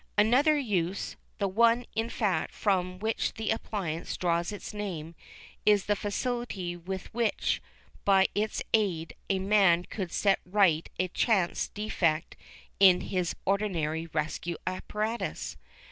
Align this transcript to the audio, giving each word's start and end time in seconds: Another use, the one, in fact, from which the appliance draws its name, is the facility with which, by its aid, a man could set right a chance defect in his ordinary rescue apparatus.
Another 0.17 0.57
use, 0.57 1.15
the 1.37 1.47
one, 1.47 1.85
in 1.95 2.09
fact, 2.09 2.55
from 2.55 2.97
which 2.97 3.35
the 3.35 3.51
appliance 3.51 4.17
draws 4.17 4.51
its 4.51 4.73
name, 4.73 5.13
is 5.63 5.85
the 5.85 5.95
facility 5.95 6.75
with 6.75 7.13
which, 7.13 7.61
by 8.03 8.25
its 8.33 8.63
aid, 8.73 9.13
a 9.29 9.37
man 9.37 9.83
could 9.85 10.11
set 10.11 10.39
right 10.43 10.89
a 10.97 11.07
chance 11.09 11.67
defect 11.67 12.35
in 12.79 13.01
his 13.01 13.35
ordinary 13.45 14.07
rescue 14.07 14.57
apparatus. 14.65 15.55